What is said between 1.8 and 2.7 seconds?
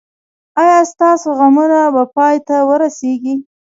به پای ته